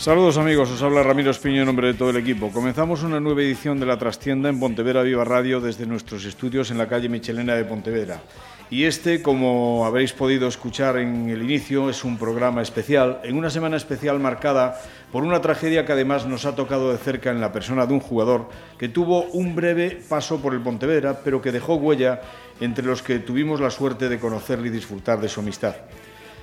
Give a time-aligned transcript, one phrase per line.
[0.00, 2.50] Saludos amigos, os habla Ramiro Espiño en nombre de todo el equipo.
[2.50, 6.78] Comenzamos una nueva edición de La Trastienda en Pontevedra Viva Radio desde nuestros estudios en
[6.78, 8.22] la calle Michelena de Pontevedra.
[8.70, 13.50] Y este, como habréis podido escuchar en el inicio, es un programa especial, en una
[13.50, 14.80] semana especial marcada
[15.12, 18.00] por una tragedia que además nos ha tocado de cerca en la persona de un
[18.00, 22.22] jugador que tuvo un breve paso por el Pontevedra, pero que dejó huella
[22.58, 25.74] entre los que tuvimos la suerte de conocerle y disfrutar de su amistad.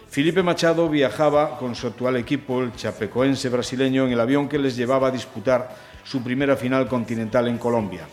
[0.10, 4.76] Felipe Machado viajaba con su actual equipo, el chapecoense brasileño, en el avión que les
[4.76, 8.08] llevaba a disputar su primera final continental en Colombia.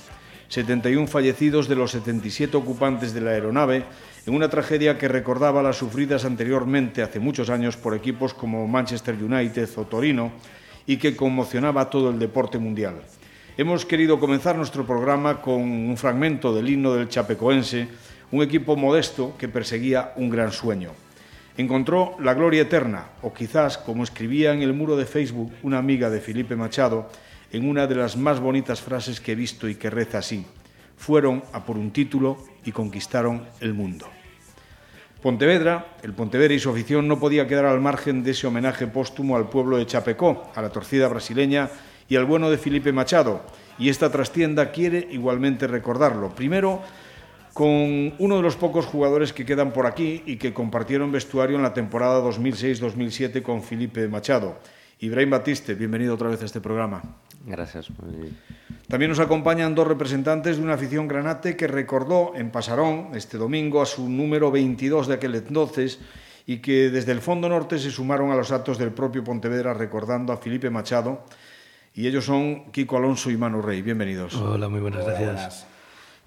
[0.49, 3.85] 71 fallecidos de los 77 ocupantes de la aeronave
[4.27, 9.15] en una tragedia que recordaba las sufridas anteriormente hace muchos años por equipos como Manchester
[9.15, 10.33] United o Torino
[10.87, 13.01] y que conmocionaba todo el deporte mundial.
[13.57, 17.89] Hemos querido comenzar nuestro programa con un fragmento del himno del Chapecoense,
[18.33, 21.04] un equipo modesto que perseguía un gran sueño.
[21.57, 26.11] Encontró la gloria eterna, o quizás, como escribía en el muro de Facebook una amiga
[26.11, 27.09] de Felipe Machado,
[27.53, 30.45] en una de las más bonitas frases que he visto y que reza así,
[30.97, 34.07] fueron a por un título y conquistaron el mundo.
[35.23, 39.37] Pontevedra, el Pontevedra y su afición no podía quedar al margen de ese homenaje póstumo
[39.37, 41.71] al pueblo de Chapecó, a la torcida brasileña
[42.09, 43.43] y al bueno de Felipe Machado,
[43.79, 46.35] y esta trastienda quiere igualmente recordarlo.
[46.35, 46.83] Primero,
[47.55, 51.63] con uno de los pocos jugadores que quedan por aquí y que compartieron vestuario en
[51.63, 54.59] la temporada 2006-2007 con Felipe Machado.
[54.99, 57.03] Ibrahim Batiste, bienvenido otra vez a este programa.
[57.47, 57.89] Gracias.
[58.89, 63.81] También nos acompañan dos representantes de una afición granate que recordó en Pasarón este domingo
[63.81, 66.01] a su número 22 de aquel entonces
[66.47, 70.33] y que desde el Fondo Norte se sumaron a los actos del propio Pontevedra recordando
[70.33, 71.25] a Felipe Machado.
[71.95, 73.81] Y ellos son Kiko Alonso y Manu Rey.
[73.81, 74.35] Bienvenidos.
[74.35, 75.33] Hola, muy buenas Hola, gracias.
[75.33, 75.67] buenas.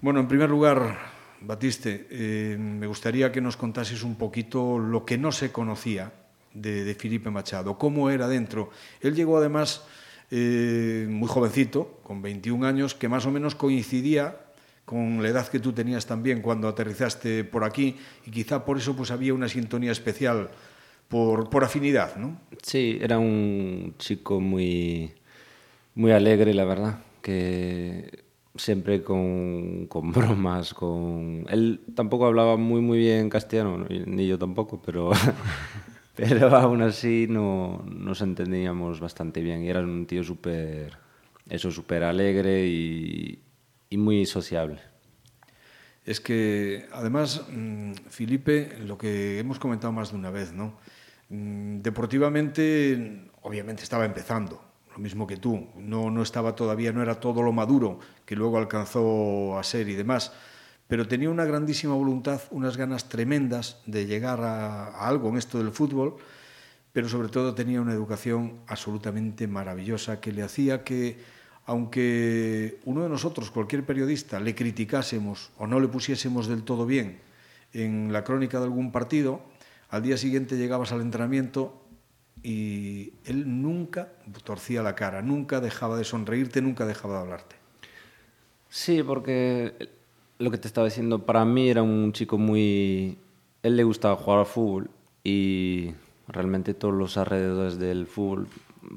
[0.00, 5.18] Bueno, en primer lugar, Batiste, eh, me gustaría que nos contases un poquito lo que
[5.18, 6.12] no se conocía
[6.52, 8.70] de, Felipe Machado, cómo era dentro.
[9.00, 9.84] Él llegó además
[10.30, 14.36] eh, muy jovencito, con 21 años, que más o menos coincidía
[14.84, 18.96] con la edad que tú tenías también cuando aterrizaste por aquí y quizá por eso
[18.96, 20.48] pues había una sintonía especial
[21.08, 22.40] por, por afinidad, ¿no?
[22.62, 25.12] Sí, era un chico muy,
[25.94, 28.27] muy alegre, la verdad, que
[28.58, 31.46] siempre con, con bromas, con...
[31.48, 35.10] Él tampoco hablaba muy, muy bien castellano, ni yo tampoco, pero,
[36.14, 39.64] pero aún así no, nos entendíamos bastante bien.
[39.64, 40.92] Y era un tío súper,
[41.48, 43.42] eso, súper alegre y,
[43.92, 44.80] muy sociable.
[46.04, 50.78] Es que, además, mm, Felipe, lo que hemos comentado más de una vez, ¿no?
[51.28, 55.68] Mm, Deportivamente, obviamente estaba empezando, lo mismo que tú.
[55.76, 59.94] No, no estaba todavía, no era todo lo maduro que luego alcanzó a ser y
[59.94, 60.32] demás.
[60.86, 65.56] Pero tenía una grandísima voluntad, unas ganas tremendas de llegar a, a algo en esto
[65.56, 66.16] del fútbol,
[66.92, 71.16] pero sobre todo tenía una educación absolutamente maravillosa que le hacía que
[71.64, 77.20] aunque uno de nosotros, cualquier periodista, le criticásemos o no le pusiésemos del todo bien
[77.72, 79.40] en la crónica de algún partido,
[79.88, 81.82] al día siguiente llegabas al entrenamiento
[82.42, 84.12] y él nunca
[84.44, 87.67] torcía la cara, nunca dejaba de sonreírte, nunca dejaba de hablarte.
[88.68, 89.88] Sí, porque
[90.38, 93.18] lo que te estaba diciendo, para mí era un chico muy...
[93.62, 94.90] Él le gustaba jugar al fútbol
[95.24, 95.90] y
[96.28, 98.46] realmente todos los alrededores del fútbol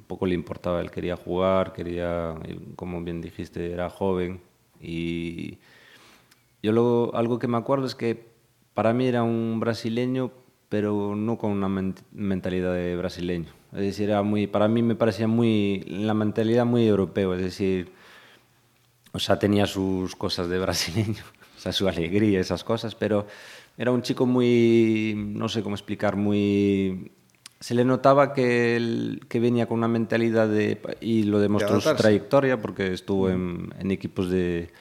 [0.07, 0.81] poco le importaba.
[0.81, 2.35] Él quería jugar, quería,
[2.75, 4.39] como bien dijiste, era joven
[4.81, 5.57] y
[6.63, 8.25] yo luego, algo que me acuerdo es que
[8.73, 10.31] para mí era un brasileño,
[10.69, 13.47] pero no con una men- mentalidad de brasileño.
[13.73, 17.91] Es decir, era muy, para mí me parecía muy, la mentalidad muy europeo, es decir,
[19.11, 21.23] o sea, tenía sus cosas de brasileño,
[21.57, 23.27] o sea, su alegría, esas cosas, pero
[23.77, 27.11] era un chico muy, no sé cómo explicar, muy...
[27.59, 30.81] Se le notaba que, él, que venía con una mentalidad de...
[30.99, 34.71] Y lo demostró en su trayectoria porque estuvo en, en equipos de,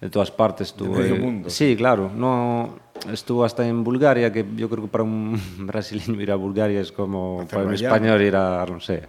[0.00, 0.68] de, todas partes.
[0.68, 1.48] Estuvo, de medio mundo.
[1.48, 2.10] Eh, sí, claro.
[2.14, 2.78] No,
[3.12, 6.90] estuvo hasta en Bulgaria, que yo creo que para un brasileño ir a Bulgaria es
[6.90, 9.02] como para un español ir a, no sé,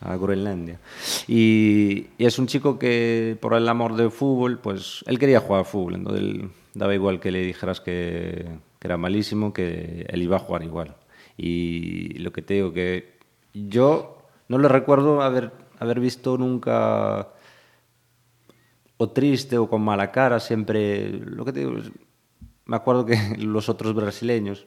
[0.00, 0.80] a Groenlandia.
[1.26, 5.64] Y, y es un chico que por el amor del fútbol, pues él quería jugar
[5.64, 8.46] fútbol, entonces él daba igual que le dijeras que,
[8.78, 10.96] que era malísimo, que él iba a jugar igual.
[11.36, 13.18] Y lo que te digo, que
[13.54, 14.18] yo
[14.48, 17.28] no le recuerdo haber, haber visto nunca
[18.96, 21.74] o triste o con mala cara, siempre, lo que te digo,
[22.66, 24.66] me acuerdo que los otros brasileños,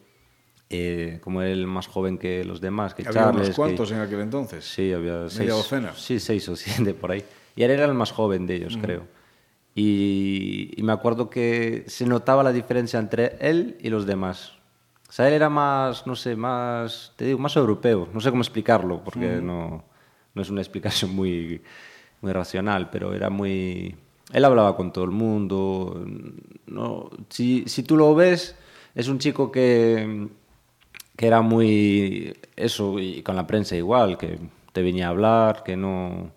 [0.71, 3.35] eh, como él más joven que los demás, que Había Charles...
[3.35, 4.65] unos que- cuantos en aquel entonces.
[4.65, 5.93] Sí, había seis, docena.
[5.95, 7.23] Sí, seis o siete por ahí.
[7.55, 9.05] Y él era el más joven de ellos, creo.
[9.75, 14.53] Y, y me acuerdo que se notaba la diferencia entre él y los demás.
[15.07, 18.07] O sea, él era más, no sé, más, te digo, más europeo.
[18.13, 19.83] No sé cómo explicarlo, porque no,
[20.33, 21.61] no es una explicación muy,
[22.21, 23.95] muy racional, pero era muy...
[24.31, 26.05] Él hablaba con todo el mundo.
[26.67, 28.55] No, si, si tú lo ves,
[28.95, 30.29] es un chico que,
[31.21, 32.35] que era muy...
[32.55, 34.39] Eso, y con la prensa igual, que
[34.73, 36.31] te venía a hablar, que no,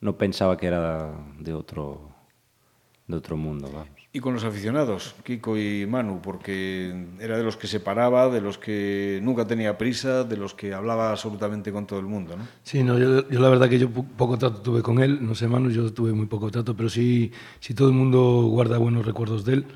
[0.00, 2.10] no pensaba que era de otro,
[3.08, 3.88] de otro mundo, vamos.
[4.12, 8.40] Y con los aficionados, Kiko y Manu, porque era de los que se paraba, de
[8.40, 12.48] los que nunca tenía prisa, de los que hablaba absolutamente con todo el mundo, ¿no?
[12.62, 15.34] Sí, no, yo, yo la verdad que yo po- poco trato tuve con él, no
[15.34, 19.06] sé Manu, yo tuve muy poco trato, pero sí, sí todo el mundo guarda buenos
[19.06, 19.66] recuerdos de él.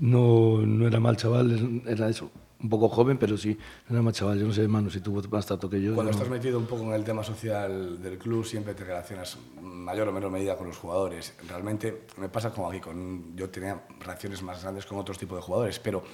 [0.00, 2.30] No, no era mal chaval, era eso,
[2.62, 3.58] un poco joven, pero sí,
[3.88, 4.38] no era mal chaval.
[4.38, 5.94] Yo no sé Manu si tuvo más trato que yo.
[5.94, 6.16] Cuando no.
[6.16, 10.12] estás metido un poco en el tema social del club, siempre te relacionas mayor o
[10.12, 11.34] menor medida con los jugadores.
[11.48, 15.42] Realmente me pasa como aquí, con, yo tenía relaciones más grandes con otros tipos de
[15.42, 16.04] jugadores, pero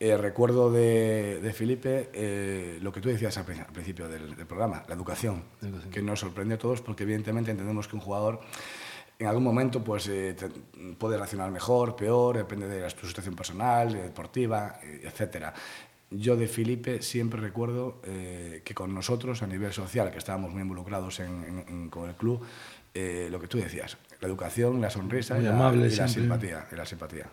[0.00, 4.36] eh, recuerdo de, de Felipe eh, lo que tú decías al, pri- al principio del,
[4.36, 5.42] del programa, la educación,
[5.90, 8.40] que nos sorprende a todos porque evidentemente entendemos que un jugador
[9.18, 10.48] en algún momento pues, eh, te-
[10.96, 15.52] puede reaccionar mejor, peor, depende de la- su situación personal, deportiva, eh, etcétera.
[16.10, 20.62] Yo de Felipe siempre recuerdo eh, que con nosotros, a nivel social, que estábamos muy
[20.62, 22.40] involucrados en- en- en- con el club,
[22.94, 26.08] eh, lo que tú decías, la educación, la sonrisa Muy y, amable la, y la
[26.08, 26.66] simpatía.
[26.72, 27.26] Y la simpatía.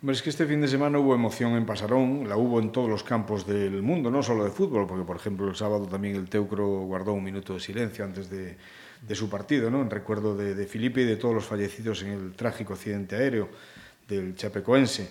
[0.00, 2.88] Hombre, es que este fin de semana hubo emoción en Pasarón, la hubo en todos
[2.88, 6.28] los campos del mundo, no solo de fútbol, porque por ejemplo el sábado también el
[6.28, 8.56] Teucro guardó un minuto de silencio antes de,
[9.02, 9.82] de su partido, ¿no?
[9.82, 13.48] en recuerdo de, de Felipe y de todos los fallecidos en el trágico accidente aéreo
[14.08, 15.10] del Chapecoense.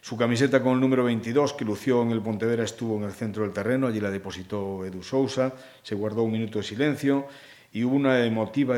[0.00, 3.42] Su camiseta con el número 22 que lució en el Pontevedra estuvo en el centro
[3.42, 7.26] del terreno, allí la depositó Edu Sousa, se guardó un minuto de silencio
[7.72, 8.76] y hubo una emotiva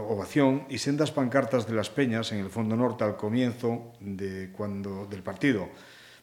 [0.00, 5.06] ovación y sendas pancartas de las Peñas en el fondo norte al comienzo de cuando,
[5.06, 5.70] del partido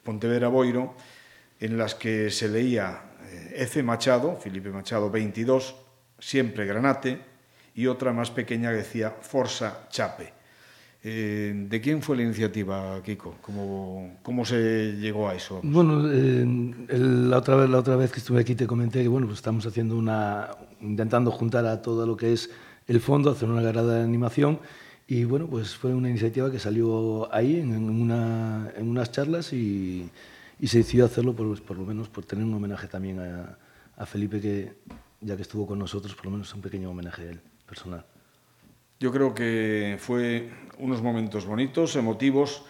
[0.04, 0.96] Pontevedra-Boiro,
[1.60, 3.82] en las que se leía eh, F.
[3.84, 5.76] Machado, Felipe Machado 22,
[6.20, 7.22] siempre Granate,
[7.76, 10.34] y otra más pequeña que decía Forza Chape.
[11.04, 13.36] Eh, ¿De quién fue la iniciativa, Kiko?
[13.42, 15.60] ¿Cómo, cómo se llegó a eso?
[15.64, 16.42] Bueno, eh,
[16.90, 19.40] el- la, otra vez, la otra vez que estuve aquí te comenté que bueno, pues
[19.40, 22.52] estamos haciendo una, intentando juntar a todo lo que es
[22.88, 24.60] el fondo, hacer una grada de animación
[25.08, 30.08] y bueno, pues fue una iniciativa que salió ahí en una, en unas charlas y,
[30.60, 33.58] y se decidió hacerlo por, por lo menos por tener un homenaje también a,
[33.98, 34.74] a Felipe que
[35.20, 37.42] ya que estuvo con nosotros, por lo menos un pequeño homenaje a él,
[37.72, 38.04] personal.
[39.00, 42.64] Yo creo que fue unos momentos bonitos, emotivos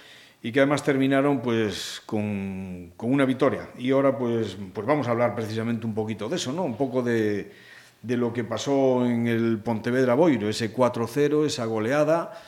[0.44, 3.70] y que además terminaron pues con, con una victoria.
[3.80, 6.62] Y ahora pues, pues vamos a hablar precisamente un poquito de eso, ¿no?
[6.64, 7.52] Un poco de,
[8.04, 12.40] de lo que pasó en el Pontevedra Boiro, ese 4-0, esa goleada,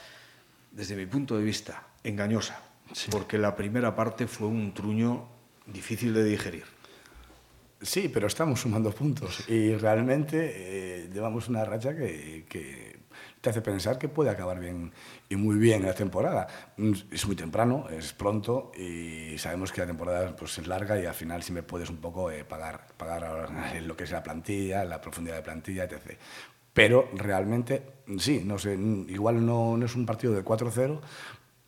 [0.72, 2.62] desde mi punto de vista, engañosa.
[3.10, 5.26] Porque la primera parte fue un truño
[5.66, 6.73] difícil de digerir.
[7.84, 13.00] Sí, pero estamos sumando puntos y realmente eh, llevamos una racha que, que
[13.42, 14.94] te hace pensar que puede acabar bien
[15.28, 16.48] y muy bien la temporada.
[16.78, 21.06] Mm, Es muy temprano, es pronto y sabemos que la temporada pues, es larga y
[21.06, 23.50] al final siempre puedes un poco eh, pagar, pagar
[23.86, 26.18] lo que es la plantilla, la profundidad de plantilla, etc.
[26.74, 27.84] Pero realmente,
[28.18, 31.02] sí, no sé, mm, igual no, no es un partido de 4-0,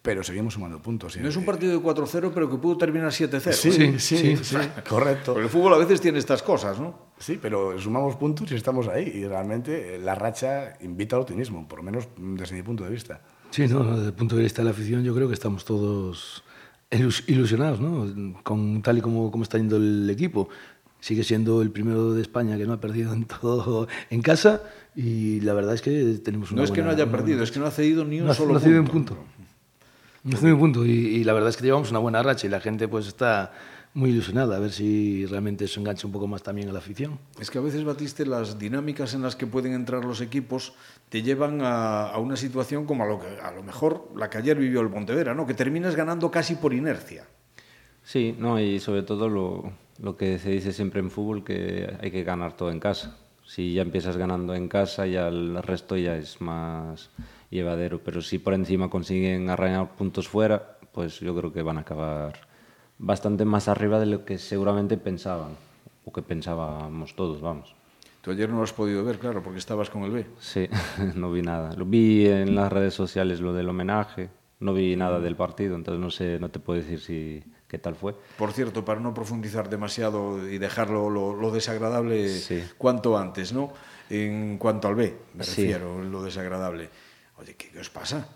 [0.06, 1.18] pero seguimos sumando puntos.
[1.18, 3.52] No es un partido de 4-0, pero que pudo terminar 7-0.
[3.52, 4.38] Sí, Sí, sí, sí.
[4.44, 4.56] sí,
[4.88, 5.34] correcto.
[5.34, 7.08] Porque el fútbol a veces tiene estas cosas, ¿no?
[7.18, 9.12] Sí, pero sumamos puntos y estamos ahí.
[9.16, 12.92] Y realmente eh, la racha invita al optimismo, por lo menos desde mi punto de
[12.92, 13.20] vista.
[13.50, 16.44] Sí, no, desde el punto de vista de la afición yo creo que estamos todos
[16.92, 18.42] ilus- ilusionados, ¿no?
[18.44, 20.48] Con tal y como, como está yendo el equipo.
[21.00, 24.62] Sigue siendo el primero de España que no ha perdido en todo en casa
[24.96, 25.92] y la verdad es que
[26.24, 28.06] tenemos una No es que no buena- haya perdido, buena- es que no ha cedido
[28.06, 29.14] ni un no ha- solo no ha cedido punto.
[29.14, 29.35] un punto.
[30.26, 32.88] Un punto y, y la verdad es que llevamos una buena racha y la gente
[32.88, 33.52] pues está
[33.96, 37.18] muy ilusionada a ver si realmente eso engancha un poco más también a la afición.
[37.40, 40.74] Es que a veces, Batiste, las dinámicas en las que pueden entrar los equipos
[41.08, 44.38] te llevan a, a una situación como a lo, que, a lo mejor la que
[44.38, 45.48] ayer vivió el Pontevedra, ¿no?
[45.48, 47.26] que terminas ganando casi por inercia.
[48.04, 52.12] Sí, no, y sobre todo lo, lo que se dice siempre en fútbol, que hay
[52.12, 53.18] que ganar todo en casa.
[53.46, 57.12] Si ya empiezas ganando en casa, ya el resto ya es más
[57.50, 58.00] llevadero.
[58.04, 62.34] Pero si por encima consiguen arrañar puntos fuera, pues yo creo que van a acabar
[62.98, 65.52] bastante más arriba de lo que seguramente pensaban,
[66.06, 67.76] o que pensábamos todos, vamos.
[68.22, 70.26] Tú ayer no lo has podido ver, claro, porque estabas con el B.
[70.40, 70.68] Sí,
[71.16, 71.74] no vi nada.
[71.76, 76.02] Lo vi en las redes sociales lo del homenaje, no vi nada del partido, entonces
[76.02, 77.44] no sé, no te puedo decir si
[77.76, 78.16] qué tal fue.
[78.38, 82.64] Por cierto, para no profundizar demasiado y dejarlo lo, lo desagradable Sí.
[82.78, 83.74] cuanto antes, ¿no?
[84.10, 85.64] En cuanto al B, me Sí.
[85.64, 86.90] refiero, lo desagradable.
[87.38, 88.30] Oye, ¿qué, qué os pasa?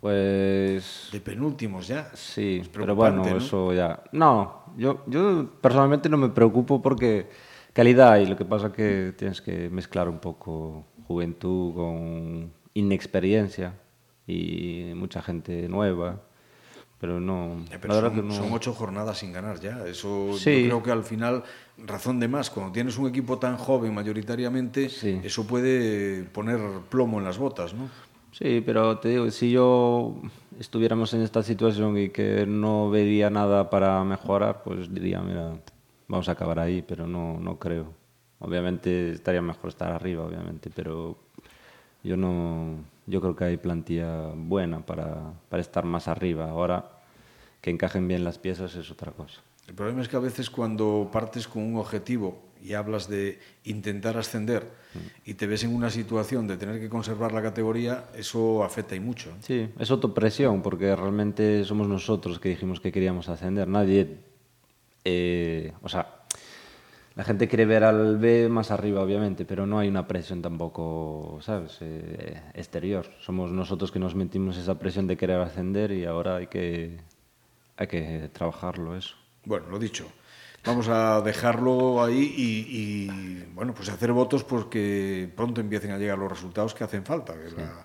[0.00, 2.10] Pues De penúltimos ya.
[2.14, 3.36] sí, pero bueno, ¿no?
[3.36, 4.02] eso ya.
[4.12, 7.28] No, yo, yo personalmente no me preocupo porque
[7.74, 13.74] calidad y lo que pasa que tienes que mezclar un poco juventud con inexperiencia
[14.26, 16.22] y mucha gente nueva.
[17.04, 18.34] Pero no, pero la son, verdad que no.
[18.34, 19.86] son ocho jornadas sin ganar ya.
[19.86, 20.62] Eso Sí.
[20.62, 21.42] yo creo que al final,
[21.86, 25.20] razón de más, cuando tienes un equipo tan joven mayoritariamente, Sí.
[25.22, 26.58] eso puede poner
[26.88, 27.90] plomo en las botas, ¿no?
[28.32, 30.14] Sí, pero te digo, si yo
[30.58, 35.52] estuviéramos en esta situación y que no vería nada para mejorar, pues diría, mira,
[36.08, 37.92] vamos a acabar ahí, pero no, no creo.
[38.38, 41.18] Obviamente estaría mejor estar arriba, obviamente, pero
[42.02, 46.48] yo no, yo creo que hay plantilla buena para, para estar más arriba.
[46.48, 46.90] Ahora
[47.64, 49.40] que encajen bien las piezas es otra cosa.
[49.66, 54.18] El problema es que a veces cuando partes con un objetivo y hablas de intentar
[54.18, 54.70] ascender
[55.24, 59.00] y te ves en una situación de tener que conservar la categoría, eso afecta y
[59.00, 59.30] mucho.
[59.40, 63.66] Sí, es autopresión, porque realmente somos nosotros que dijimos que queríamos ascender.
[63.66, 64.18] Nadie.
[65.02, 66.20] eh, o sea,
[67.14, 71.38] la gente quiere ver al B más arriba, obviamente, pero no hay una presión tampoco,
[71.40, 71.78] ¿sabes?
[71.80, 73.06] Eh, exterior.
[73.20, 76.98] Somos nosotros que nos metimos esa presión de querer ascender y ahora hay que,
[77.76, 79.14] hay que trabajarlo, eso.
[79.44, 80.06] Bueno, lo dicho.
[80.64, 86.16] Vamos a dejarlo ahí y, y, bueno, pues hacer votos porque pronto empiecen a llegar
[86.18, 87.34] los resultados que hacen falta.
[87.34, 87.84] que la-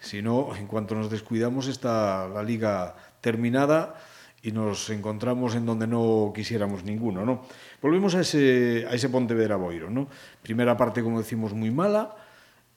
[0.00, 3.94] si no, en cuanto nos descuidamos está la liga terminada
[4.42, 7.42] y nos encontramos en donde no quisiéramos ninguno, ¿no?
[7.80, 10.08] Volvemos a ese, a ese Pontevedra Boiro, ¿no?
[10.42, 12.14] Primera parte, como decimos, muy mala.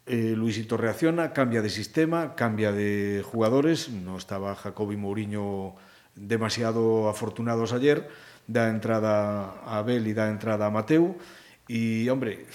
[0.05, 3.89] Eh, Luisito reacciona, cambia de sistema, cambia de jugadores.
[3.89, 5.75] No estaba Jacobi Mourinho
[6.15, 8.09] demasiado afortunados ayer.
[8.47, 11.15] Da entrada a Abel y da entrada a Mateu.
[11.67, 12.45] Y, hombre,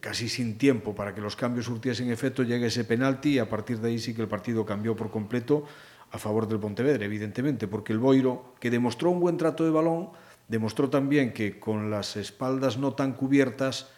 [0.00, 3.80] casi sin tiempo para que los cambios surtiesen efecto, llega ese penalti y a partir
[3.80, 5.64] de ahí sí que el partido cambió por completo
[6.12, 10.10] a favor del Pontevedra, evidentemente, porque el Boiro, que demostró un buen trato de balón,
[10.46, 13.88] demostró también que con las espaldas no tan cubiertas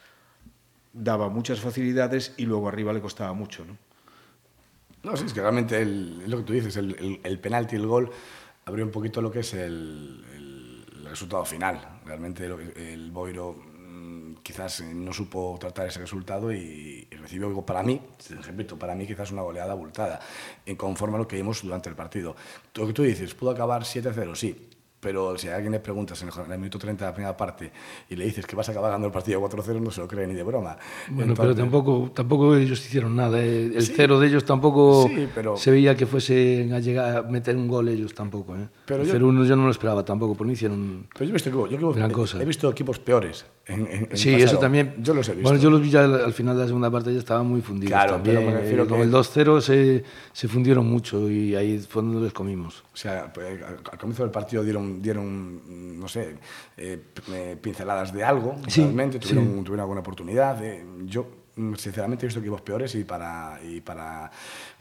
[0.92, 3.76] daba muchas facilidades y luego arriba le costaba mucho, ¿no?
[5.02, 7.86] No, sí, es que realmente el, lo que tú dices, el, el, el penalti el
[7.86, 8.10] gol
[8.66, 12.00] abrió un poquito lo que es el, el- resultado final.
[12.04, 17.82] Realmente el Boiro mm, quizás eh, no supo tratar ese resultado y, recibió, algo para
[17.85, 18.00] mí,
[18.42, 20.20] repito, para mí quizás una goleada abultada,
[20.66, 22.35] en conforme a lo que vimos durante el partido.
[22.75, 24.35] Lo que tú dices, ¿pudo acabar 7-0?
[24.35, 24.68] Sí.
[25.06, 27.70] pero si a alguien le preguntas en el, minuto 30 de la primera parte
[28.10, 30.26] y le dices que vas a acabar ganando el partido 4-0, no se lo cree
[30.26, 30.76] ni de broma.
[31.06, 33.40] Bueno, Entonces, pero tampoco, tampoco ellos hicieron nada.
[33.40, 33.66] ¿eh?
[33.66, 37.22] El sí, cero de ellos tampoco sí, pero, se veía que fuesen a llegar a
[37.22, 38.56] meter un gol ellos tampoco.
[38.56, 38.66] ¿eh?
[38.84, 41.34] Pero el 0-1 yo, yo, no lo esperaba tampoco, porque no hicieron pero yo he
[41.34, 42.42] visto, yo, yo, gran he, cosa.
[42.42, 43.46] He visto equipos peores.
[43.68, 44.94] En, en- Sí, eso también.
[44.99, 45.42] Yo los he visto.
[45.49, 47.61] Bueno, yo los vi ya al, al final de la segunda parte, ya estaban muy
[47.61, 48.37] fundidos Claro, también.
[48.37, 52.02] pero me refiero Eh, Con que- el 2-0 se, se fundieron mucho y ahí fue
[52.02, 52.85] donde les comimos.
[52.94, 56.37] O sea, pues, al, al comienzo del partido dieron, dieron no sé,
[56.76, 57.00] eh,
[57.32, 59.28] eh, pinceladas de algo, Sí, realmente, sí.
[59.35, 60.62] tuvieron, tuvieron alguna oportunidad.
[60.64, 61.26] eh, yo,
[61.76, 64.30] sinceramente, he visto equipos peores y para, y para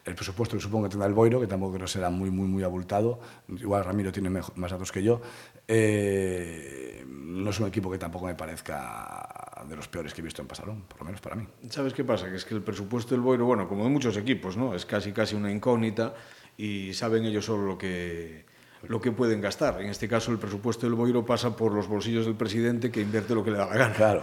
[0.05, 2.63] el presupuesto que supongo que tendrá el Boiro, que tampoco creo será muy, muy, muy
[2.63, 3.19] abultado,
[3.49, 5.19] igual Ramiro tiene mejo- más datos que yo,
[5.67, 10.41] eh, no es un equipo que tampoco me parezca de los peores que he visto
[10.41, 11.47] en Pasarón, por lo menos para mí.
[11.69, 12.29] ¿Sabes qué pasa?
[12.29, 14.73] Que es que el presupuesto del Boiro, bueno, como de muchos equipos, ¿no?
[14.75, 16.13] Es casi casi una incógnita
[16.57, 18.45] y saben ellos solo lo que
[18.87, 19.81] lo que pueden gastar.
[19.81, 23.33] En este caso el presupuesto del Boiro pasa por los bolsillos del presidente que invierte
[23.33, 23.93] lo que le da la gana.
[23.95, 24.21] Claro.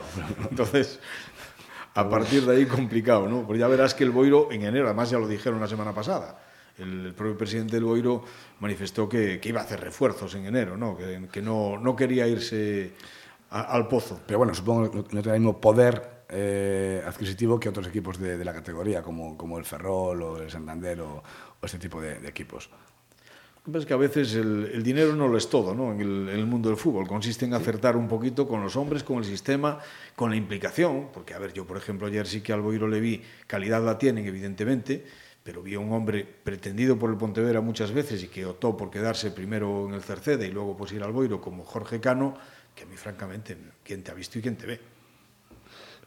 [0.49, 1.01] Entonces,
[1.95, 3.47] a partir de ahí complicado, ¿no?
[3.47, 6.39] Pues ya verás que el Boiro en enero, además ya lo dijeron la semana pasada,
[6.79, 8.25] el, propio presidente del Boiro
[8.61, 10.97] manifestó que, que iba a hacer refuerzos en enero, ¿no?
[10.97, 12.93] Que, que no, no quería irse
[13.51, 14.21] a- al pozo.
[14.27, 18.19] Pero bueno, supongo que no no tiene el mismo poder eh, adquisitivo que otros equipos
[18.19, 21.17] de, de la categoría, como, como el Ferrol o el Santander o,
[21.61, 22.71] o este tipo de, de equipos.
[23.65, 25.93] Lo que pasa es que a veces el, el dinero no lo es todo ¿no?
[25.93, 27.07] En, el, en el mundo del fútbol.
[27.07, 29.79] Consiste en acertar un poquito con los hombres, con el sistema,
[30.17, 31.11] con la implicación.
[31.13, 33.99] Porque, a ver, yo por ejemplo ayer sí que al Boiro le vi, calidad la
[33.99, 35.05] tienen evidentemente,
[35.45, 38.91] pero vi a un hombre pretendido por el Pontevedra muchas veces y que optó por
[38.91, 42.35] quedarse primero en el Cerceda y luego pues ir al Boiro como Jorge Cano,
[42.75, 44.81] que a mí francamente, ¿quién te ha visto y quién te ve?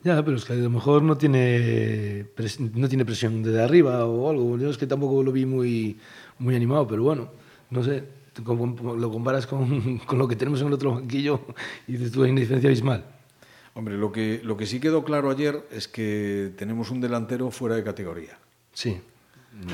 [0.03, 2.27] Ya, pero es que a lo mejor no tiene,
[2.73, 4.57] no tiene presión desde arriba o algo.
[4.57, 5.97] Yo es que tampoco lo vi muy,
[6.37, 8.03] muy animado, pero bueno, no sé.
[8.45, 11.41] Lo comparas con, con lo que tenemos en el otro banquillo
[11.87, 13.05] y dices tú hay una diferencia abismal.
[13.75, 17.75] Hombre, lo que, lo que sí quedó claro ayer es que tenemos un delantero fuera
[17.75, 18.37] de categoría.
[18.73, 18.99] Sí.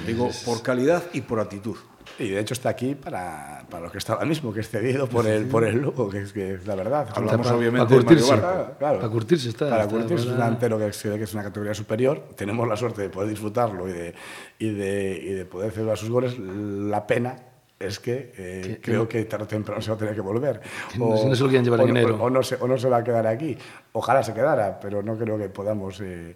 [0.05, 1.75] Digo, por calidad y por actitud.
[2.19, 5.07] Y de hecho está aquí para, para lo que está ahora mismo, que es cedido
[5.07, 7.09] por el, por el Lugo, que es, que es la verdad.
[7.15, 8.41] Hablamos Para- obviamente para de Mario curtirse.
[8.41, 8.77] Barco.
[8.79, 8.97] Claro.
[8.99, 9.69] Para curtirse está.
[9.69, 12.27] Para está curtirse es un delantero que, es- que es una categoría superior.
[12.35, 14.13] Tenemos la suerte de poder disfrutarlo y de,
[14.59, 16.37] y de, y de poder celebrar sus goles.
[16.39, 17.35] La pena
[17.81, 20.59] es que, eh, Que- creo que tarde o temprano se va a tener que volver.
[20.91, 22.17] Que no- se lo quieren llevar o en enero.
[22.21, 23.57] O, no se, o no se va a quedar aquí.
[23.93, 26.35] Ojalá se quedara, pero no creo que podamos eh,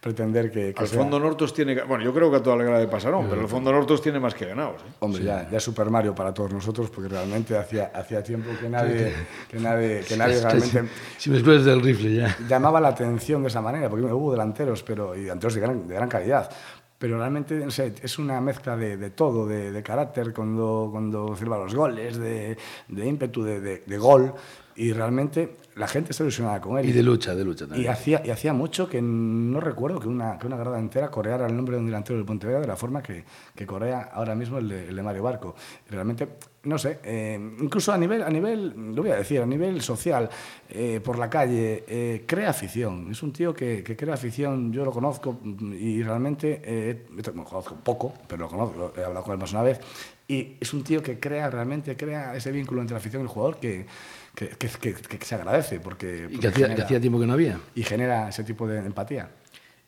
[0.00, 1.80] pretender que, que Al sea- fondo Nortos tiene.
[1.82, 4.18] Bueno, yo creo que a toda la grada de Pasarón, pero el fondo Nortos tiene
[4.20, 4.82] más que ganados.
[4.82, 4.92] ¿eh?
[5.00, 8.68] Hombre, ya, ya es Super Mario para todos nosotros, porque realmente hacía, hacía tiempo que
[8.68, 9.12] nadie,
[9.48, 10.84] que nadie, que nadie realmente
[11.18, 12.36] Si me escuchas del rifle ya.
[12.48, 15.94] llamaba la atención de esa manera, porque hubo delanteros, pero, y delanteros de gran, de
[15.94, 16.50] gran calidad.
[16.98, 21.36] Pero realmente no sé, es una mezcla de, de todo, de, de carácter cuando, cuando
[21.36, 22.56] sirva los goles, de,
[22.88, 24.32] de ímpetu, de, gol.
[24.76, 26.86] Y realmente la gente está ilusionada con él.
[26.86, 27.90] Y de lucha, de lucha Y también.
[27.90, 31.56] hacía, y hacía mucho que no recuerdo que una, que una grada entera coreara el
[31.56, 33.24] nombre de un delantero del Pontevedra de la forma que,
[33.54, 35.54] que corea ahora mismo el de, el de Mario Barco.
[35.88, 36.28] Realmente,
[36.66, 40.28] no sé, eh, incluso a nivel, a nivel, lo voy a decir, a nivel social,
[40.68, 43.10] eh, por la calle, eh, crea afición.
[43.10, 45.40] Es un tío que, que crea afición, yo lo conozco
[45.72, 49.62] y realmente, eh, lo conozco poco, pero lo conozco, he hablado con él más una
[49.62, 49.80] vez,
[50.28, 53.28] y es un tío que crea, realmente crea ese vínculo entre la afición y el
[53.28, 53.86] jugador que,
[54.34, 57.20] que, que- que- que se agradece porque, Y porque que hacía, que genera- hacía tiempo
[57.20, 57.58] que no había.
[57.74, 59.30] y genera ese tipo de empatía.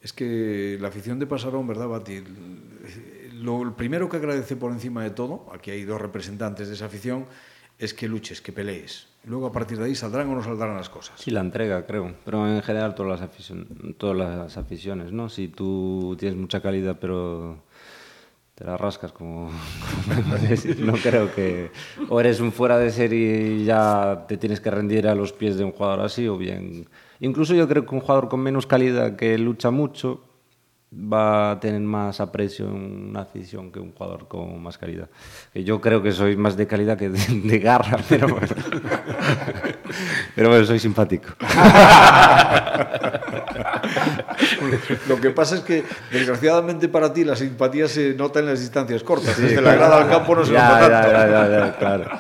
[0.01, 2.23] Es que la afición de Pasarón, ¿verdad, Bati?
[3.41, 7.27] Lo primero que agradece por encima de todo, aquí hay dos representantes de esa afición,
[7.79, 9.07] es que luches, que pelees.
[9.25, 11.21] Luego a partir de ahí saldrán o no saldrán las cosas.
[11.21, 12.15] Sí, la entrega, creo.
[12.25, 13.53] Pero en general todas las,
[13.97, 15.29] todas las aficiones, ¿no?
[15.29, 17.63] Si tú tienes mucha calidad, pero
[18.55, 19.51] te la rascas como...
[20.79, 21.71] no creo que...
[22.09, 25.57] O eres un fuera de serie y ya te tienes que rendir a los pies
[25.57, 26.89] de un jugador así, o bien...
[27.21, 30.28] Incluso yo creo que un jugador con menos calidad que lucha mucho
[30.93, 35.09] va a tener más aprecio en una afición que un jugador con más calidad.
[35.55, 38.55] Yo creo que soy más de calidad que de, de garra, pero bueno.
[40.35, 41.29] pero bueno, soy simpático.
[45.09, 49.03] Lo que pasa es que, desgraciadamente para ti, la simpatía se nota en las distancias
[49.03, 49.41] cortas.
[49.41, 51.11] Desde la grada al campo no se ya, nota tanto.
[51.13, 52.19] ya, ya, claro.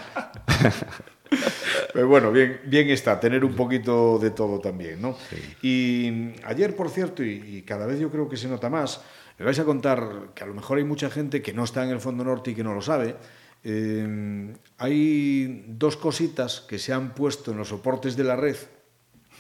[1.93, 5.17] Pero bueno, bien, bien está, tener un poquito de todo también, ¿no?
[5.63, 9.01] Y ayer, por cierto, y, y cada vez yo creo que se nota más,
[9.39, 11.91] me vais a contar que a lo mejor hay mucha gente que no está en
[11.91, 13.15] el Fondo Norte y que no lo sabe.
[13.63, 18.57] Eh, hay dos cositas que se han puesto en los soportes de la red,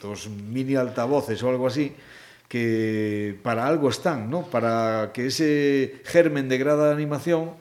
[0.01, 1.95] dos mini altavoces o algo así,
[2.49, 4.47] que para algo están, ¿no?
[4.47, 7.53] Para que ese germen de grada de animación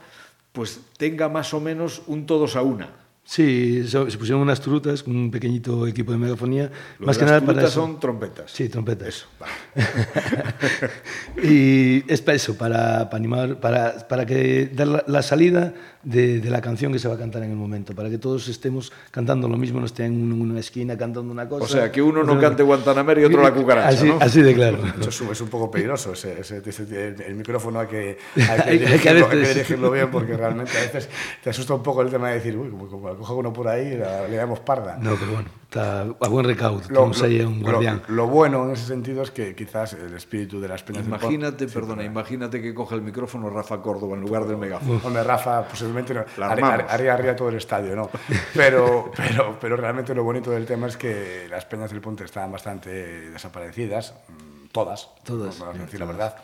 [0.51, 3.06] pues tenga más o menos un todos a una.
[3.29, 6.71] Sí, se pusieron unas trutas con un pequeñito equipo de megafonía.
[6.97, 7.81] Lo más de que las nada para trutas eso.
[7.81, 8.49] son trompetas.
[8.49, 9.09] Sí, trompetas.
[9.09, 9.53] Eso, vale.
[11.43, 15.73] y es para eso, para, para animar, para, para que dar la, la salida
[16.07, 18.47] de, de la canción que se va a cantar en el momento, para que todos
[18.47, 21.65] estemos cantando lo mismo, no estén en una esquina cantando una cosa.
[21.65, 24.17] O sea, que uno no cante Guantanamera y otro la cucaracha, así, ¿no?
[24.21, 24.79] así de claro.
[24.97, 26.13] Hecho, es un, poco peligroso.
[26.13, 30.09] Ese, ese- ese- el, el micrófono hay que, hay que, dirigirlo, hay que dirigirlo bien
[30.09, 31.09] porque realmente a veces
[31.43, 33.97] te asusta un poco el tema de decir, uy, como, como coja uno por ahí,
[33.97, 34.97] la- le damos parda.
[35.01, 36.79] No, pero bueno, está a buen recaudo.
[36.87, 38.01] Lo, Tenemos ahí a un lo- guardián.
[38.07, 41.67] lo bueno en ese sentido es que quizás el espíritu de las peñas del Imagínate,
[41.67, 45.01] perdona, imagínate que coja el micrófono Rafa Córdoba en lugar del megáfono.
[45.03, 46.23] Hombre, Rafa, posiblemente no.
[46.43, 48.09] Haría, haría arriba todo el estadio, ¿no?
[48.53, 52.51] Pero, pero, pero realmente lo bonito del tema es que las peñas del Ponte estaban
[52.51, 56.35] bastante desaparecidas, mm, todas, Todas, vamos a decir la verdad.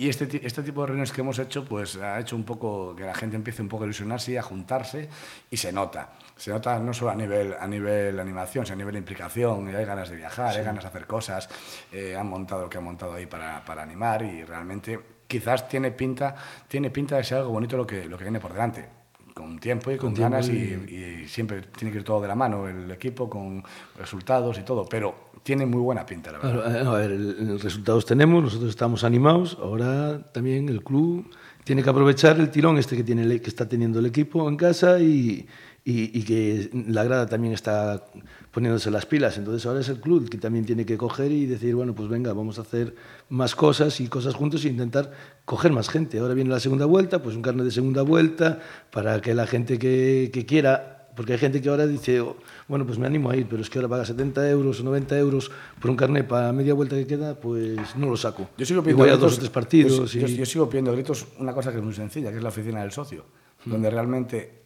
[0.00, 3.02] Y este, este tipo de reuniones que hemos hecho, pues ha hecho un poco que
[3.02, 5.08] la gente empiece un poco a ilusionarse y a juntarse,
[5.50, 6.12] y se nota.
[6.36, 10.08] Se nota no solo a nivel, a nivel animación, sino a nivel implicación, hay ganas
[10.08, 11.48] de viajar, hay ganas de hacer cosas,
[11.90, 15.90] eh, han montado lo que han montado ahí para, para animar, y realmente quizás tiene
[15.90, 16.36] pinta,
[16.68, 18.97] tiene pinta de ser algo bonito lo que, lo que viene por delante.
[19.38, 20.52] Con tiempo y con, tiempo ganas, y,
[20.88, 23.62] y- y siempre tiene que ir todo de la mano, el equipo con
[23.96, 26.86] resultados y todo, pero tiene muy buena pinta, la verdad.
[26.88, 31.30] A ver, el- resultados tenemos, nosotros estamos animados, ahora también el club
[31.62, 34.98] tiene que aprovechar el tirón este que, tiene, que está teniendo el equipo en casa
[34.98, 35.46] y,
[35.84, 38.04] y- y que la grada también está
[38.50, 39.36] poniéndose las pilas.
[39.38, 42.08] Entonces ahora es el club el que también tiene que coger y decir, bueno, pues
[42.08, 42.94] venga, vamos a hacer
[43.28, 45.12] más cosas y cosas juntos e intentar
[45.44, 46.18] coger más gente.
[46.18, 49.78] Ahora viene la segunda vuelta, pues un carnet de segunda vuelta para que la gente
[49.78, 52.36] que, que quiera porque hay gente que ahora dice, oh,
[52.68, 55.18] bueno, pues me animo a ir, pero es que ahora paga 70 euros o 90
[55.18, 58.48] euros por un carnet para media vuelta que queda, pues no lo saco.
[58.56, 60.12] Yo sigo pidiendo voy a gritos- dos o tres partidos.
[60.12, 60.22] Yo, y...
[60.22, 62.82] yo- yo sigo pidiendo gritos una cosa que es muy sencilla, que es la oficina
[62.82, 63.24] del socio,
[63.64, 64.62] donde realmente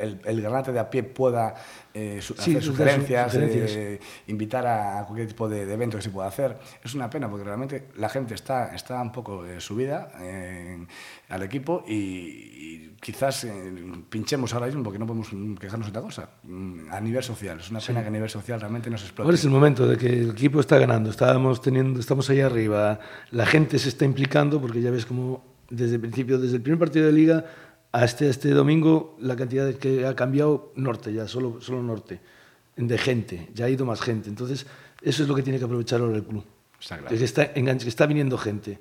[0.00, 1.54] el, el granate de a pie pueda
[1.94, 3.70] eh, su- Sí, hacer sugerencias, sugerencias.
[3.72, 6.56] eh, invitar a cualquier tipo de, de evento que se pueda hacer.
[6.82, 10.10] Es una pena porque realmente la gente está, está un poco eh, subida
[11.28, 13.50] al equipo y, y quizás eh,
[14.08, 15.28] pinchemos ahora mismo porque no podemos
[15.58, 16.30] quejarnos de otra cosa.
[16.44, 19.26] Mm, A nivel social, es una pena que a nivel social realmente nos explote.
[19.26, 22.98] Ahora es el momento de que el equipo está ganando, estábamos teniendo, estamos ahí arriba,
[23.30, 26.78] la gente se está implicando porque ya ves como desde el principio, desde el primer
[26.78, 27.44] partido de liga
[27.92, 32.20] hasta este domingo, la cantidad que ha cambiado norte ya, solo, solo norte,
[32.76, 34.28] de gente, ya ha ido más gente.
[34.28, 34.66] Entonces,
[35.02, 36.44] eso es lo que tiene que aprovechar ahora el club.
[36.80, 37.16] Está claro.
[37.16, 38.78] Que está, enganche- que está viniendo gente.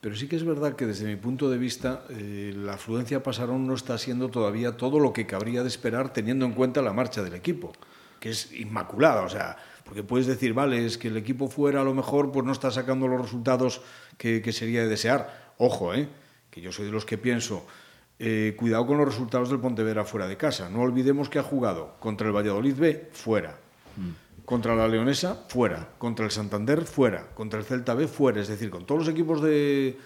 [0.00, 3.22] Pero sí que es verdad que desde mi punto de vista eh, la afluencia a
[3.22, 6.92] Pasarón no está siendo todavía todo lo que cabría de esperar teniendo en cuenta la
[6.92, 7.72] marcha del equipo,
[8.18, 11.84] que es inmaculada, o sea, porque puedes decir, vale, es que el equipo fuera a
[11.84, 13.80] lo mejor pues no está sacando los resultados
[14.18, 15.52] que, que sería de desear.
[15.58, 16.08] Ojo, ¿eh?
[16.50, 17.64] que yo soy de los que pienso,
[18.24, 20.70] eh, cuidado con los resultados del Pontevedra fuera de casa.
[20.70, 23.58] No olvidemos que ha jugado contra el Valladolid B fuera,
[24.44, 28.40] contra la Leonesa fuera, contra el Santander fuera, contra el Celta B fuera.
[28.40, 29.98] Es decir, con todos los equipos de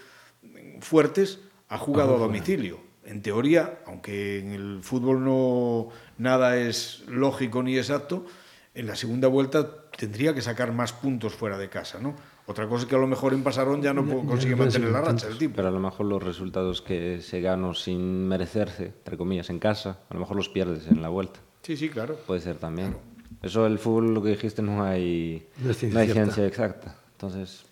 [0.79, 2.79] fuertes ha jugado a domicilio.
[3.05, 8.25] En teoría, aunque en el fútbol no nada es lógico ni exacto,
[8.73, 12.15] en la segunda vuelta tendría que sacar más puntos fuera de casa, ¿no?
[12.47, 14.63] Otra cosa es que a lo mejor en Pasarón ya no Ya- ya consigue no
[14.63, 15.55] mantener la racha el tipo.
[15.57, 19.99] Pero a lo mejor los resultados que se ganó sin merecerse, entre comillas, en casa,
[20.09, 21.39] a lo mejor los pierdes en la vuelta.
[21.63, 22.15] Sí, sí, claro.
[22.25, 22.95] Puede ser también.
[23.43, 26.95] Eso el fútbol, lo que dijiste, no hay, No es ciencia no hay ciencia exacta.
[27.11, 27.65] Entonces,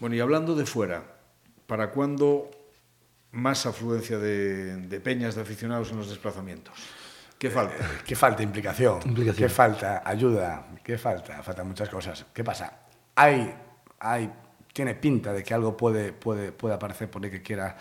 [0.00, 1.04] Bueno, y hablando de fuera,
[1.66, 2.50] ¿para cuándo
[3.30, 6.74] más afluencia de, de peñas de aficionados en los desplazamientos?
[7.38, 7.74] ¿Qué falta?
[8.04, 8.42] ¿Qué falta?
[8.42, 8.98] Implicación.
[9.04, 9.48] Implicación.
[9.48, 10.02] ¿Qué falta?
[10.04, 10.66] Ayuda.
[10.82, 11.40] ¿Qué falta?
[11.42, 12.26] Faltan muchas cosas.
[12.34, 12.80] ¿Qué pasa?
[13.14, 13.54] Hay,
[14.00, 14.30] hay,
[14.72, 17.76] tiene pinta de que algo puede, puede, puede aparecer por ahí que quiera,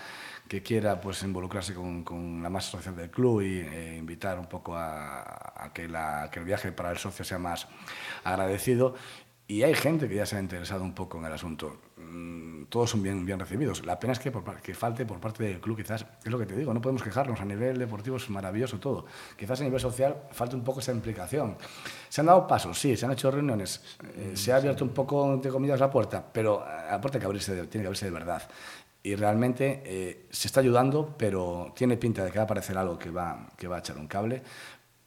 [0.48, 4.48] que quiera pues, involucrarse con, con la masa social del club y eh, invitar un
[4.48, 7.68] poco a, a que, la, que el viaje para el socio sea más
[8.24, 8.96] agradecido.
[9.48, 11.80] Y hay gente que ya se ha interesado un poco en el asunto.
[11.98, 13.86] Mm, Todos son bien, bien recibidos.
[13.86, 16.46] La pena es que, por, que falte por parte del club, quizás, es lo que
[16.46, 17.40] te digo, no podemos quejarnos.
[17.40, 19.06] A nivel deportivo es maravilloso todo.
[19.38, 21.58] Quizás a nivel social falta un poco esa implicación.
[22.10, 23.82] Se han dado pasos, sí, se han hecho reuniones,
[24.16, 27.22] eh, se ha abierto un poco, entre comillas, la puerta, pero eh, la puerta hay
[27.22, 28.42] que abrirse tiene que abrirse de verdad.
[29.02, 33.00] Y realmente eh, se está ayudando, pero tiene pinta de que va a aparecer algo
[33.00, 34.44] que va, que va a echar un cable.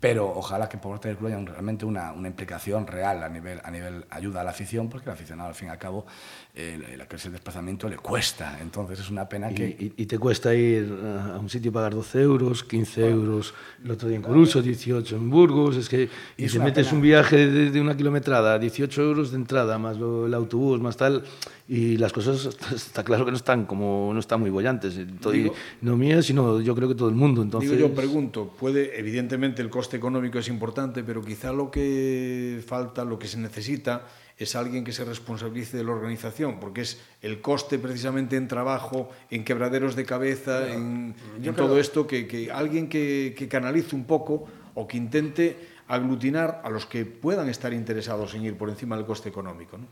[0.00, 3.28] Pero ojalá que por parte del club haya un- realmente una, una implicación real a
[3.28, 6.06] nivel, a nivel ayuda a la afición, porque el aficionado, al fin y al cabo,
[6.54, 8.58] eh, la que es el desplazamiento le cuesta.
[8.62, 9.66] Entonces es una pena Y, que...
[9.68, 10.90] y- y te cuesta ir
[11.34, 13.52] a un sitio y pagar 12 euros, 15 euros
[13.84, 16.08] el otro día en Coruso, 18 en Burgos, es que
[16.38, 16.96] y es te metes pena.
[16.96, 20.96] un viaje de, de una kilometrada, 18 euros de entrada, más lo- el autobús, más
[20.96, 21.24] tal,
[21.68, 25.06] y las cosas está claro que no están como no están muy bollantes, y y
[25.42, 27.42] Digo- no mías, sino yo creo que todo el mundo.
[27.42, 32.62] Entonces, Digo yo, pregunto, puede, evidentemente el coste económico es importante, pero quizá lo que
[32.66, 37.00] falta, lo que se necesita, es alguien que se responsabilice de la organización, porque es
[37.20, 42.50] el coste precisamente en trabajo, en quebraderos de cabeza, en, en todo esto, que, que
[42.50, 45.56] alguien que, que canalice un poco o que intente
[45.88, 49.76] aglutinar a los que puedan estar interesados en ir por encima del coste económico.
[49.76, 49.86] ¿no?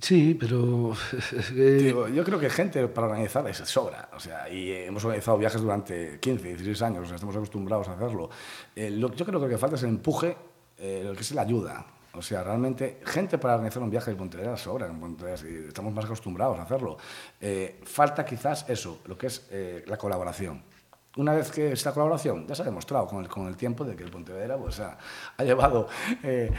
[0.00, 0.92] Sí, pero
[1.54, 4.08] Digo, yo creo que gente para organizar es sobra.
[4.14, 8.30] O sea, y eh, hemos organizado viajes durante 15, 16 años, estamos acostumbrados a hacerlo.
[8.74, 10.36] Eh, lo- yo creo que lo que falta es el empuje,
[10.78, 11.86] eh, lo que es la ayuda.
[12.14, 16.04] O sea, realmente, gente para organizar un viaje de Pontevedra sobra en Pontevedra, estamos más
[16.04, 16.98] acostumbrados a hacerlo.
[17.40, 20.62] Eh, falta quizás eso, lo que es eh, la colaboración.
[21.16, 23.94] Una vez que esta colaboración ya se ha demostrado con el, con el tiempo de
[23.94, 24.96] que el Pontevedra pues, ha,
[25.36, 25.86] ha llevado,
[26.22, 26.50] eh,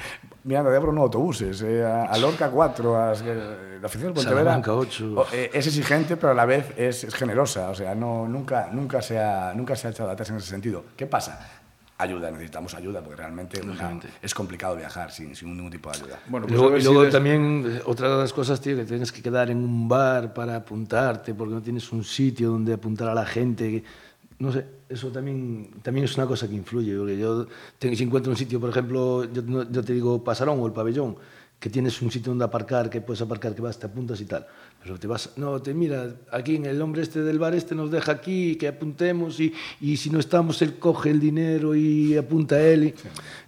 [0.44, 4.14] mirando de Ebro no autobuses, eh, a, a Lorca 4, a, eh, la afición del
[4.14, 5.14] Pontevedra Salamanca, ocho.
[5.22, 7.70] o- eh, es exigente, pero a la vez es, es generosa.
[7.70, 10.84] O sea, no, nunca, nunca, se ha, nunca se ha echado atrás en ese sentido.
[10.96, 11.50] ¿Qué pasa?
[11.98, 16.20] Ayuda, necesitamos ayuda, porque realmente una- es complicado viajar sin, sin ningún tipo de ayuda.
[16.28, 18.76] Bueno, Y pues luego, y si luego des- también, eh, otra de las cosas, tío,
[18.76, 22.74] que tienes que quedar en un bar para apuntarte, porque no tienes un sitio donde
[22.74, 23.84] apuntar a la gente.
[24.44, 26.96] No sé, eso también, también es una cosa que influye.
[26.98, 27.48] Porque yo,
[27.80, 31.16] si encuentro un sitio, por ejemplo, yo, yo te digo Pasarón o el pabellón,
[31.60, 34.46] que tienes un sitio donde aparcar, que puedes aparcar, que vas, te apuntas y tal.
[34.82, 37.90] Pero te vas, no, te mira, aquí en el hombre este del bar este nos
[37.90, 42.62] deja aquí, que apuntemos y, y si no estamos, él coge el dinero y apunta
[42.62, 42.84] él.
[42.86, 42.94] y-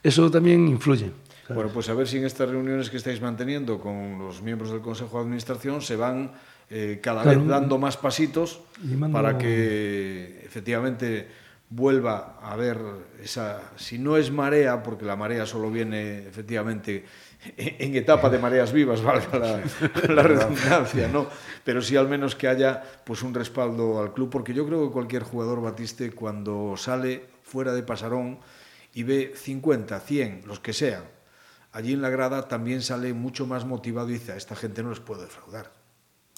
[0.01, 1.11] Eso también influye.
[1.45, 1.55] ¿sabes?
[1.55, 4.79] Bueno, pues a ver si en estas reuniones que estáis manteniendo con los miembros del
[4.81, 6.31] Consejo de Administración se van
[6.69, 7.39] eh, cada Claro.
[7.39, 8.61] vez dando más pasitos
[9.11, 11.27] para que efectivamente
[11.69, 12.79] vuelva a haber
[13.21, 17.03] esa, si no es marea, porque la marea solo viene efectivamente
[17.57, 19.61] en en etapa de mareas vivas, valga la,
[20.13, 21.27] la redundancia, ¿no?
[21.63, 24.93] Pero sí al menos que haya pues un respaldo al club, porque yo creo que
[24.93, 28.39] cualquier jugador Batiste cuando sale fuera de Pasarón
[28.93, 31.03] y ve 50, 100, los que sean,
[31.71, 34.89] allí en la grada también sale mucho más motivado y dice, a esta gente no
[34.91, 35.71] les puedo defraudar.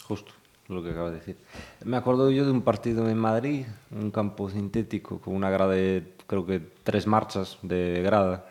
[0.08, 0.32] Justo,
[0.70, 1.38] lo que acaba de decir.
[1.84, 6.14] Me acuerdo yo de un partido en Madrid, un campo sintético con una grada de,
[6.28, 8.46] creo que tres marchas de grada,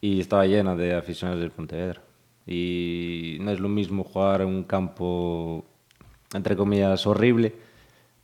[0.00, 2.00] y estaba llena de aficionados del Pontevedra.
[2.46, 5.66] Y no es lo mismo jugar en un campo,
[6.32, 7.54] entre comillas, horrible,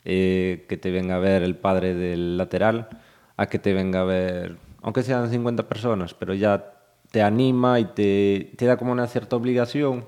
[0.07, 2.88] eh, que te venga a ver el padre del lateral,
[3.37, 6.72] a que te venga a ver, aunque sean 50 personas, pero ya
[7.11, 10.07] te anima y te, te da como una cierta obligación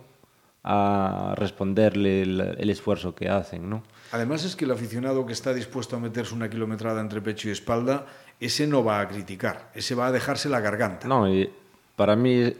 [0.69, 3.85] a responderle el, el esfuerzo que hacen, ¿no?
[4.11, 7.53] Además es que el aficionado que está dispuesto a meterse una kilometrada entre pecho y
[7.53, 8.07] espalda,
[8.41, 11.07] ese no va a criticar, ese va a dejarse la garganta.
[11.07, 11.49] No, y
[11.95, 12.53] para mí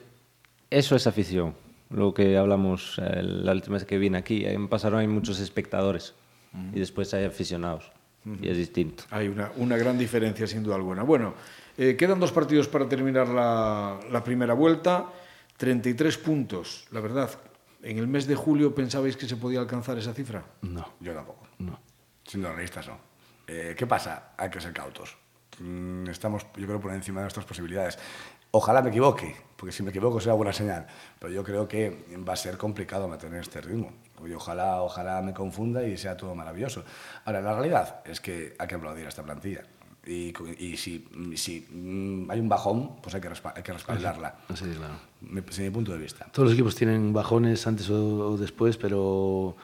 [0.71, 1.55] eso es afición.
[1.91, 6.15] Lo que hablamos eh, la última vez que vine aquí, en Pasarón hay muchos espectadores
[6.73, 7.93] y después hay aficionados
[8.41, 9.05] y es distinto.
[9.11, 11.03] Hay una, una gran diferencia sin duda alguna.
[11.03, 11.35] Bueno,
[11.77, 15.07] eh, quedan dos partidos para terminar la, la primera vuelta,
[15.59, 17.31] 33 puntos, la verdad.
[17.87, 20.43] ¿En el mes de julio pensabais que se podía alcanzar esa cifra?
[20.63, 21.47] No, Yo tampoco.
[21.59, 21.79] no.
[22.27, 22.99] Siendo realistas, no.
[23.47, 24.33] Eh, ¿Qué pasa?
[24.37, 25.17] Hay que ser cautos.
[25.61, 27.97] Mm, Estamos, yo creo, por encima de nuestras posibilidades.
[28.51, 30.89] Ojalá me equivoque, porque si me equivoco será buena señal.
[31.21, 33.93] Pero yo creo que va a ser complicado mantener este ritmo.
[34.27, 36.85] Y ojalá, ojalá me confunda y sea todo maravilloso.
[37.25, 39.63] Ahora, la realidad es que hay que aplaudir a esta plantilla.
[40.07, 44.37] Y, y si, si mm, hay un bajón, pues hay que, hay que respaldarla.
[44.49, 44.95] Así, claro.
[45.21, 46.27] Me- Desde mi punto de vista.
[46.33, 49.57] Todos los equipos tienen bajones antes o, después, pero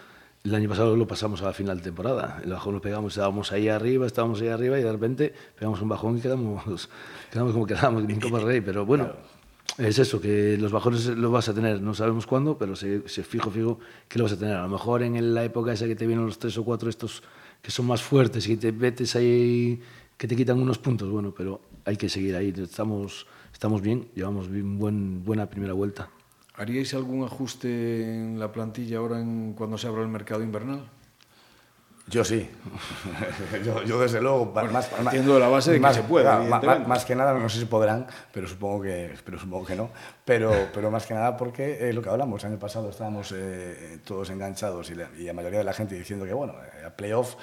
[0.42, 2.40] el año pasado lo pasamos a la final de temporada.
[2.42, 5.88] El bajón lo pegamos, estábamos ahí arriba, estábamos ahí arriba y de repente pegamos un
[5.88, 6.88] bajón y quedamos,
[7.32, 8.60] quedamos como quedamos, ni Copa Rey.
[8.60, 9.12] Pero bueno,
[9.78, 13.22] es eso, que los bajones los vas a tener, no sabemos cuándo, pero se, se
[13.22, 13.78] fijo, fijo
[14.08, 14.56] que lo vas a tener.
[14.56, 17.22] A lo mejor en la época esa que te vienen los tres o cuatro estos
[17.62, 19.80] que son más fuertes y te metes ahí,
[20.22, 22.54] que te quitan unos puntos, bueno, pero hay que seguir ahí.
[22.56, 26.10] Estamos, estamos bien, llevamos bien, buen, buena primera vuelta.
[26.54, 30.84] ¿Haríais algún ajuste en la plantilla ahora en, cuando se abra el mercado invernal?
[32.06, 32.48] Yo sí.
[33.64, 36.66] yo, yo, desde luego, más, más- partiendo de la base de que se evidentemente.
[36.68, 39.90] ma- más que nada, no sé si podrán, pero supongo que, pero supongo que no.
[40.24, 43.98] Pero, pero más que nada porque eh, lo que hablamos, el año pasado estábamos eh,
[44.04, 46.90] todos enganchados y la, y la mayoría de la gente diciendo que, bueno, eh, a
[46.96, 47.34] playoff,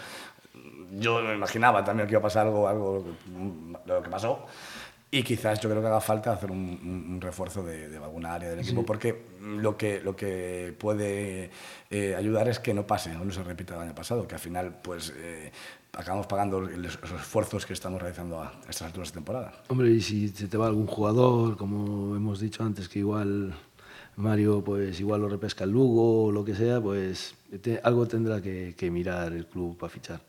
[0.97, 3.03] yo me imaginaba también que iba a pasar algo, algo
[3.85, 4.45] de lo que pasó.
[5.11, 8.35] Y quizás yo creo que haga falta hacer un, un- un refuerzo de, de alguna
[8.35, 11.49] área del equipo, porque lo que, lo que puede
[11.89, 14.75] eh, ayudar es que no pase no se repita el año pasado, que al final
[14.83, 15.51] pues eh,
[15.93, 19.53] acabamos pagando el- los esfuerzos que estamos realizando a estas alturas de temporada.
[19.69, 23.55] Hombre, y si se te va algún jugador, como hemos dicho antes, que igual
[24.15, 28.41] Mario, pues igual lo repesca el Lugo o lo que sea, pues te- algo tendrá
[28.43, 30.21] que, que mirar el club para fichar.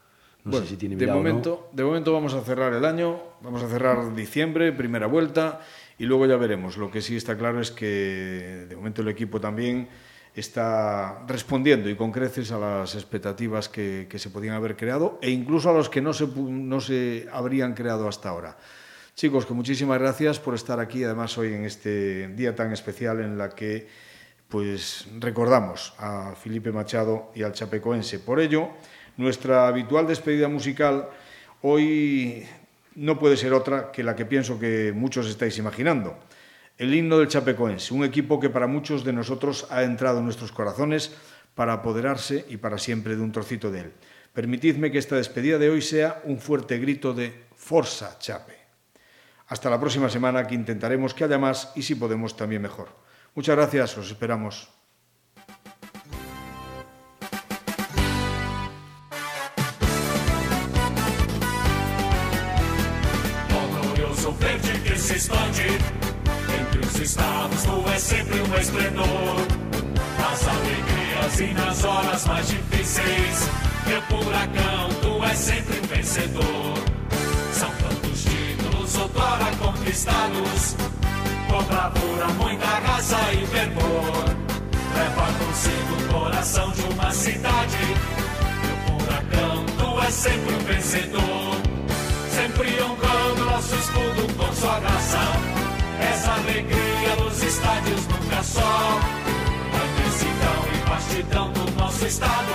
[0.45, 1.15] No Bueno, sé si tiene de, no.
[1.15, 5.61] momento, de momento vamos a cerrar el año, vamos a cerrar diciembre, primera vuelta,
[5.99, 6.77] y luego ya veremos.
[6.79, 9.89] Lo que sí está claro es que de momento el equipo también
[10.35, 15.31] está respondiendo y con creces a las expectativas que, que se podían haber creado e
[15.31, 18.57] incluso a los que no se, no se habrían creado hasta ahora.
[19.15, 23.37] Chicos, que muchísimas gracias por estar aquí, además hoy en este día tan especial en
[23.37, 23.89] la que
[24.49, 28.19] pues recordamos a Felipe Machado y al Chapecoense.
[28.21, 28.71] Por ello,
[29.17, 31.09] nuestra habitual despedida musical
[31.63, 32.47] hoy
[32.95, 36.19] no puede ser otra que la que pienso que muchos estáis imaginando.
[36.79, 40.53] El himno del Chapecoense, un equipo que para muchos de nosotros ha entrado en nuestros
[40.53, 41.13] corazones
[41.55, 43.93] para apoderarse y para siempre de un trocito de él.
[44.33, 48.57] Permitidme que esta despedida de hoy sea un fuerte grito de Forza Chape.
[49.49, 52.89] Hasta la próxima semana que intentaremos que haya más y si podemos también mejor.
[53.35, 54.80] Muchas gracias, os esperamos.
[64.41, 65.63] Verde que se expande
[66.59, 69.37] entre os estados, tu é sempre um esplendor.
[70.19, 73.49] Nas alegrias e nas horas mais difíceis,
[73.87, 76.75] meu furacão, tu és sempre um vencedor.
[77.53, 80.77] São tantos títulos outrora conquistados,
[81.49, 84.25] com bravura, muita raça e fervor.
[84.95, 87.77] Leva consigo o coração de uma cidade,
[88.65, 91.40] meu furacão, tu és sempre um vencedor
[94.79, 95.41] sua.
[96.01, 99.01] Essa alegria nos estádios nunca só.
[99.73, 102.53] Mantecidão e vastidão do nosso estado.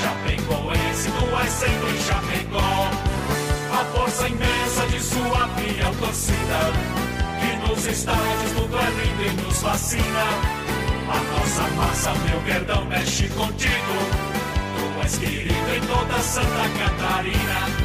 [0.00, 2.90] Chapecoense, tu és sempre Chapecó.
[3.72, 6.72] A força imensa de sua fiel torcida.
[7.40, 10.24] Que nos estádios tudo é lindo e nos fascina.
[11.08, 13.94] A nossa massa, meu perdão, mexe contigo.
[14.76, 17.83] Tu és querido em toda Santa Catarina.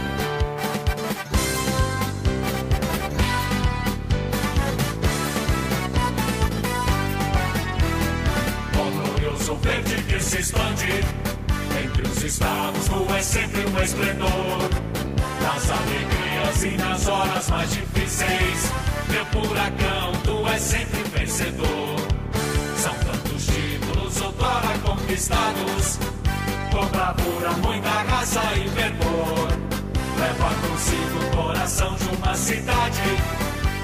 [9.49, 11.03] Glorioso verde que se expande.
[11.83, 14.69] Entre os estados, tu é sempre um esplendor.
[15.41, 18.71] Nas alegrias e nas horas mais difíceis,
[19.09, 21.95] meu furacão, tu é sempre vencedor.
[22.77, 25.99] São tantos títulos outrora conquistados,
[26.71, 29.47] com bravura, muita raça e fervor.
[30.19, 33.01] Leva consigo o coração de uma cidade.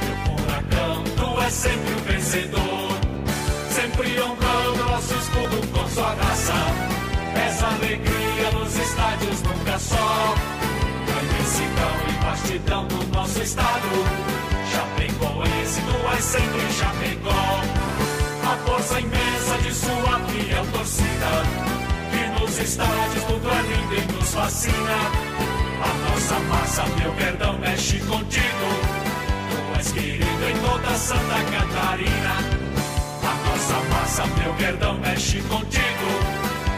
[0.04, 2.85] Meu furacão, tu é sempre o vencedor.
[3.76, 6.54] Sempre honrando nosso escudo com sua raça.
[7.46, 10.36] Essa alegria nos estádios nunca só.
[11.22, 13.90] Imensidão e vastidão do nosso estado.
[14.72, 17.62] Chapecoense, tu és sempre Chapecó.
[18.50, 21.44] A força imensa de sua fiel torcida.
[22.12, 24.98] Que nos estádios tudo é lindo e nos fascina.
[25.84, 28.70] A nossa massa, meu perdão, mexe contigo.
[29.50, 32.65] Tu és querido em toda Santa Catarina.
[34.18, 35.84] Nossa, meu verdão mexe contigo.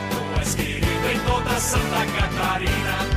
[0.10, 3.16] Tu és querido em toda Santa Catarina.